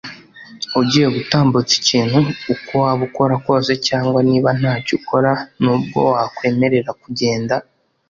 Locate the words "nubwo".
5.61-5.99